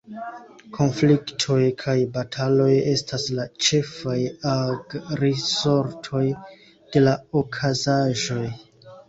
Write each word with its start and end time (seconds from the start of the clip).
Konfliktoj 0.75 1.57
kaj 1.83 1.93
bataloj 2.15 2.69
estas 2.93 3.25
la 3.41 3.45
ĉefaj 3.67 4.17
ag-risortoj 4.55 6.25
de 6.97 7.05
la 7.07 7.15
okazaĵoj. 7.45 8.43